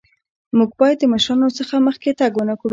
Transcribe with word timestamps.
مونږ 0.57 0.71
باید 0.79 0.97
د 0.99 1.03
مشرانو 1.13 1.47
څخه 1.59 1.75
مخکې 1.87 2.11
تګ 2.19 2.31
ونکړو. 2.37 2.69